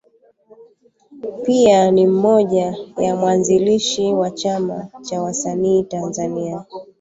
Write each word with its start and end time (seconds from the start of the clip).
Pia 1.43 1.91
ni 1.91 2.07
mmoja 2.07 2.77
ya 2.97 3.15
waanzilishi 3.15 4.13
wa 4.13 4.31
Chama 4.31 4.87
cha 5.01 5.21
Wasanii 5.21 5.83
Tanzania. 5.83 6.65